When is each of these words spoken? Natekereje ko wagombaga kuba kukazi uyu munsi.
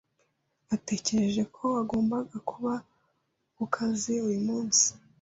Natekereje 0.67 1.41
ko 1.53 1.61
wagombaga 1.75 2.37
kuba 2.49 2.73
kukazi 3.55 4.13
uyu 4.27 4.41
munsi. 4.47 4.87